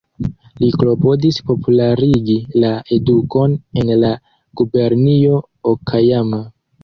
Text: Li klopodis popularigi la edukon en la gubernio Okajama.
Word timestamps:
Li 0.61 0.67
klopodis 0.75 1.35
popularigi 1.49 2.37
la 2.63 2.71
edukon 2.97 3.53
en 3.81 3.93
la 4.05 4.11
gubernio 4.61 5.37
Okajama. 5.73 6.41